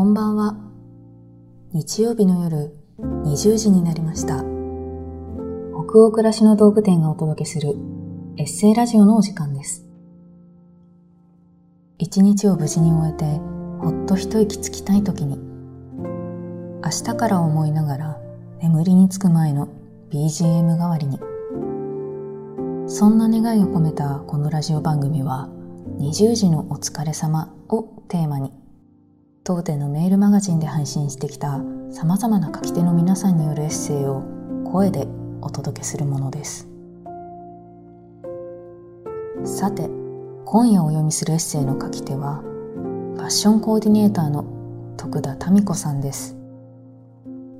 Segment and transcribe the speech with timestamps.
[0.00, 0.56] こんばんは。
[1.74, 4.36] 日曜日の夜20時になりました。
[4.38, 4.46] 北
[5.98, 7.74] 欧暮らしの道具店がお届けする
[8.38, 9.84] エッセイラジオのお時間です。
[11.98, 13.26] 一日を無事に終えて
[13.78, 18.18] ほっと一息つきたい時に明日から思いながら
[18.62, 19.68] 眠りにつく前の
[20.10, 21.18] BGM 代わりに
[22.88, 25.50] そんな願いを込めたこのラジオ番組は
[25.98, 28.59] 20時のお疲れ様をテーマに
[29.42, 34.22] 当店のメールマガジンで配信してきた様々な書き手の皆さんによるエッセイを
[34.70, 35.06] 声で
[35.40, 36.68] お届けするものです。
[39.44, 39.88] さて
[40.44, 42.42] 今夜お読みするエッセイの書き手は
[43.16, 44.44] ファッションコーディネーターの
[44.98, 46.36] 徳田民子さんです。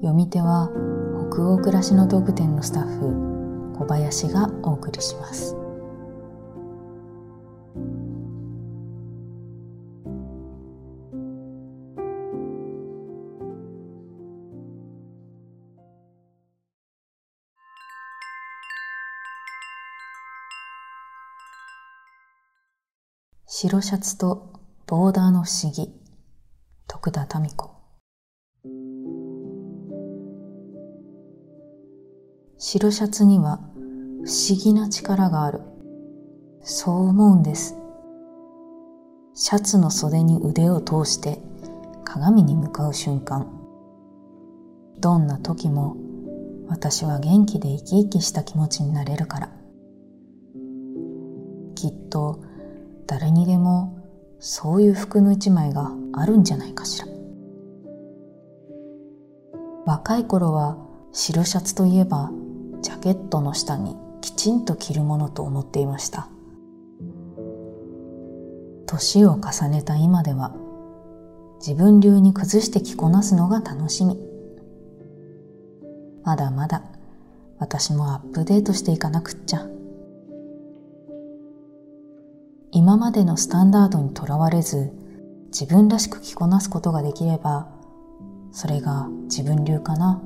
[0.01, 0.69] 読み手は
[1.33, 5.60] 北欧暮らしの道具店のスタッフ小林がお送りします。
[23.53, 24.53] 白シャツと
[24.87, 25.93] ボーダーの不思議。
[26.87, 27.73] 徳田民子。
[32.59, 33.59] 白シャツには
[34.25, 35.63] 不思議な力がある。
[36.63, 37.75] そう思うんです。
[39.35, 41.41] シャツの袖に腕を通して
[42.05, 43.51] 鏡に向かう瞬間。
[45.01, 45.97] どんな時も
[46.69, 49.53] 私は元気で生き生きした気持ちになれるから。
[51.75, 52.45] きっと
[53.11, 53.99] 誰にでも
[54.39, 57.09] そういう服の一枚があるんじゃないかしら。
[59.85, 60.77] 若い頃は
[61.11, 62.31] 白シャツといえば
[62.83, 66.29] ジャケットの下にきちんと着るものと思っていました。
[68.87, 70.55] 年を重ねた今では
[71.59, 74.21] 自分流に崩して着こなすのが楽しみ。
[76.23, 76.85] まだまだ
[77.59, 79.67] 私もアップデートしていかなくっちゃ。
[82.73, 84.93] 今までのスタンダードにとらわれず
[85.47, 87.69] 自分らしく着こなすことができれば
[88.53, 90.23] それが自分流かな。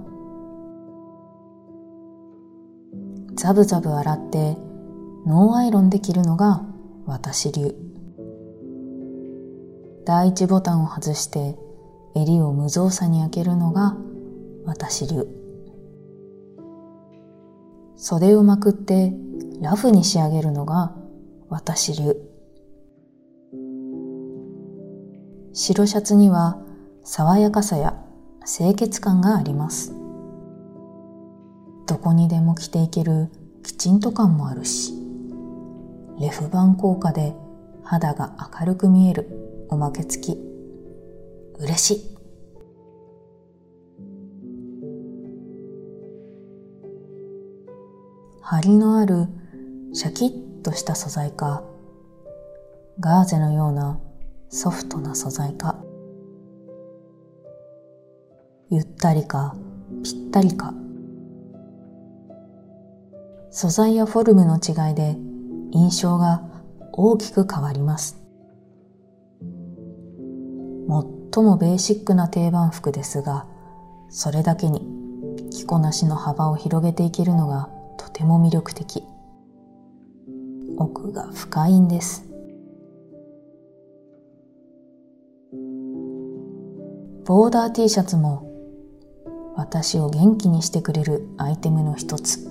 [3.35, 4.57] ザブザブ洗って
[5.27, 6.63] ノーアイロンで着るのが
[7.07, 7.75] 私流。
[10.07, 11.57] 第一ボタンを外して
[12.15, 13.97] 襟を無造作に開けるのが
[14.65, 15.27] 私流。
[17.97, 19.15] 袖をまくって
[19.61, 20.95] ラフに仕上げるのが
[21.49, 22.34] 私流。
[25.57, 26.59] 白シャツには
[27.05, 27.95] 爽やかさや
[28.45, 29.95] 清潔感があります。
[31.87, 33.29] どこにでも着ていける
[33.63, 34.95] きちんと感もあるし、
[36.19, 37.35] レフ板効果で
[37.85, 39.29] 肌が明るく見える
[39.69, 40.39] おまけ付き。
[41.61, 42.17] 嬉しい。
[48.43, 49.29] 張りのある
[49.93, 51.63] シャキッとした素材か、
[52.99, 54.01] ガーゼのような
[54.55, 55.75] ソフトな素材か
[58.71, 59.57] ゆったりか
[60.05, 60.73] ぴったりか。
[63.51, 65.17] 素材やフォルムの違いで
[65.73, 66.45] 印象が
[66.93, 68.17] 大きく変わります。
[71.33, 73.47] 最もベーシックな定番服ですが
[74.09, 74.87] それだけに
[75.51, 79.03] 着こなしの幅を広げていけるのがとても魅力的。
[80.77, 82.34] 奥が深いんです。
[87.27, 88.51] ボーダー T シャツも
[89.57, 92.45] 私を元気にしてくれるアイテムの一つ。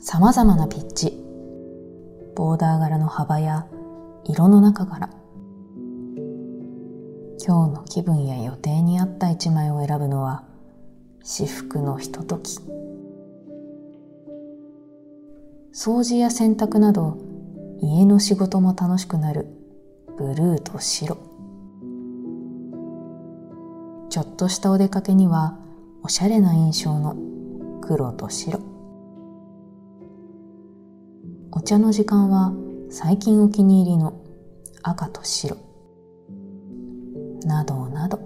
[0.00, 1.20] 様々なピッチ
[2.36, 3.66] ボーダー柄の幅や
[4.24, 5.10] 色の中から
[7.44, 10.44] 今日の気分や予定に合った一枚を選ぶのは
[11.24, 12.60] 至福のひととき。
[15.72, 17.18] 掃除や洗濯など
[17.80, 19.59] 家の仕事も楽しくなる
[20.20, 21.16] ブルーと白。
[24.10, 25.56] ちょっとしたお出かけには
[26.02, 27.16] おしゃれな印象の
[27.80, 28.60] 黒と白。
[31.52, 32.52] お茶の時間は
[32.90, 34.12] 最近お気に入りの
[34.82, 35.56] 赤と白。
[37.46, 38.20] などなど。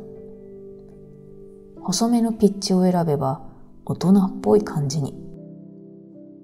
[1.81, 3.40] 細めのピッチを選べば
[3.85, 5.14] 大人っぽい感じに。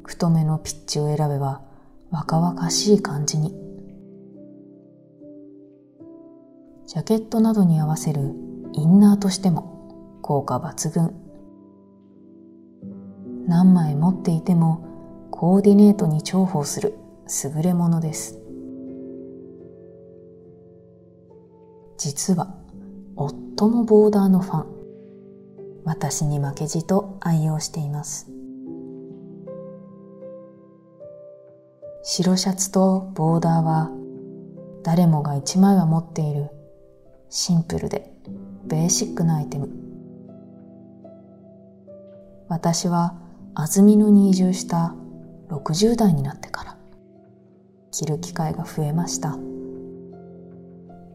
[0.05, 1.63] 太めのピッチを選べば
[2.13, 3.70] 若々しい感じに。
[6.91, 8.35] ジャケットなどに合わせる
[8.73, 11.15] インナーとしても効果抜群。
[13.47, 16.99] 何枚持っていてもコーディネートに重宝する
[17.45, 18.41] 優れものです。
[21.97, 22.53] 実は
[23.15, 24.67] 夫もボーダーのファン。
[25.85, 28.33] 私に負けじと愛用しています。
[32.03, 33.93] 白シャツとボーダーは
[34.83, 36.51] 誰もが一枚は持っている
[37.33, 38.13] シンプルで
[38.67, 39.71] ベーシックなアイテム。
[42.49, 43.15] 私は
[43.55, 44.97] 安曇野に移住した
[45.49, 46.77] 60代になってから
[47.93, 49.31] 着る機会が増えました。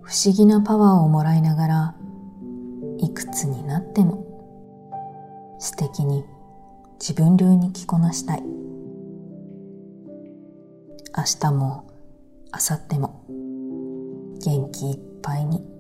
[0.04, 1.96] 不思議なパワーをもらいながら
[3.00, 4.24] いくつになっても
[5.60, 6.24] 素敵に
[6.98, 8.44] 自分流に着こなしたい。
[11.18, 11.84] 明日も
[12.54, 13.26] 明後日も
[14.42, 15.75] 元気いっぱいに。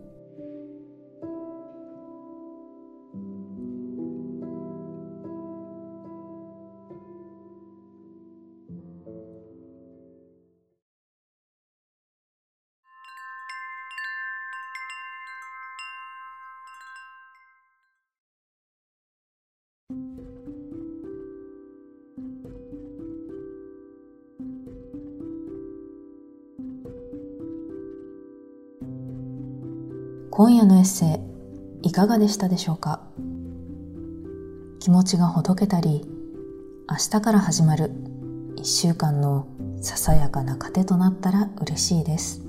[19.87, 19.99] 今
[30.55, 31.19] 夜のエッセ
[31.83, 33.03] イいかがでしたでしょうか？
[34.79, 36.03] 気持ちがほどけたり
[36.89, 37.91] 明日から始まる
[38.55, 39.47] 一週間の
[39.81, 42.41] ささやかな糧となったら嬉しいです。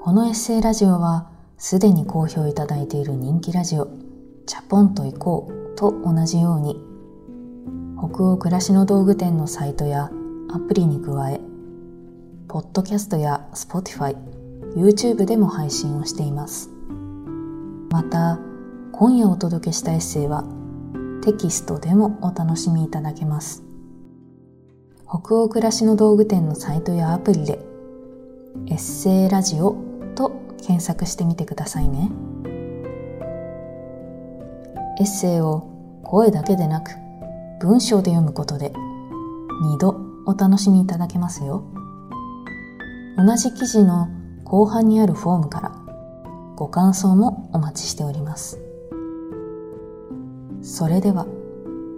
[0.00, 3.88] このエッセイラジオはすでに好評いただいている人気ラジオ
[4.48, 6.80] チャポンと行こうと同じように
[7.98, 10.10] 北欧暮らしの道具店のサイトや
[10.50, 11.38] アプリに加え
[12.48, 14.16] ポッドキャストや Spotify
[14.74, 16.70] YouTube でも配信をしています。
[17.90, 18.38] また、
[18.92, 20.44] 今夜お届けしたエッセイは
[21.22, 23.62] テキストでもお楽しみいただけます。
[25.06, 27.58] 北欧暮らしの道具店のサイトやアプリで
[28.68, 29.76] エッセイラジオ
[30.14, 32.10] と検索してみてくださいね。
[34.98, 36.90] エッセイを声だけでなく
[37.60, 38.72] 文章で読むことで
[39.62, 39.96] 2度
[40.26, 41.64] お楽しみいただけますよ。
[43.16, 44.08] 同じ記事の
[44.44, 45.72] 後半にあるフォームから
[46.56, 48.60] ご感想もお待ちしております。
[50.62, 51.26] それでは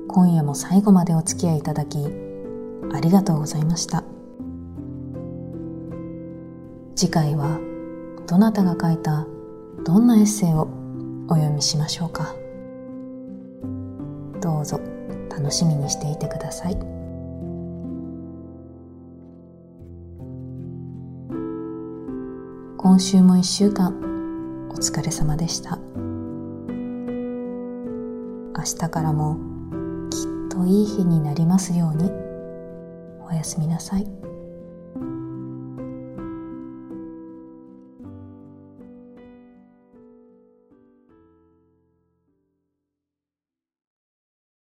[0.09, 1.99] 今夜も最後までお付き合いいただき
[2.93, 4.05] ありがとうございました。
[6.97, 7.59] 次回は
[8.27, 9.27] どなたが書いた
[9.85, 10.69] どんなエッセイを
[11.29, 12.40] お読みしましょうか。
[14.41, 14.81] どうぞ
[15.31, 16.77] 楽しみにしていてください。
[22.77, 23.95] 今週も一週間
[24.71, 25.79] お疲れ様でした
[28.57, 29.37] 明日からも
[30.09, 32.11] きっといい日になりますように
[33.29, 34.30] おやすみなさい。